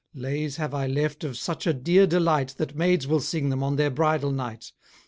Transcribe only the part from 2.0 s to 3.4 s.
delight That maids will